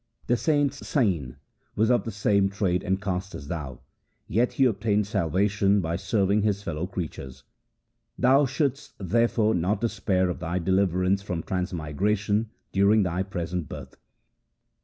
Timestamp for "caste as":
2.99-3.49